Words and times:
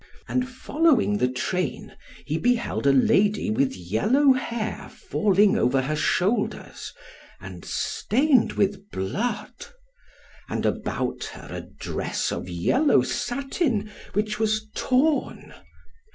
And 0.27 0.49
following 0.49 1.19
the 1.19 1.27
train, 1.27 1.95
he 2.25 2.39
beheld 2.39 2.87
a 2.87 2.91
lady 2.91 3.51
with 3.51 3.75
yellow 3.75 4.33
hair 4.33 4.89
falling 4.89 5.55
over 5.55 5.79
her 5.83 5.95
shoulders, 5.95 6.91
and 7.39 7.63
stained 7.63 8.53
with 8.53 8.89
blood; 8.89 9.67
and 10.49 10.65
about 10.65 11.25
her 11.25 11.49
a 11.55 11.61
dress 11.61 12.31
of 12.31 12.49
yellow 12.49 13.03
satin, 13.03 13.91
which 14.13 14.39
was 14.39 14.67
torn. 14.73 15.53